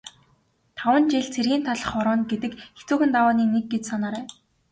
[0.77, 4.25] Таван жил цэргийн талх хорооно гэдэг хэцүүхэн давааны нэг гэж санаарай.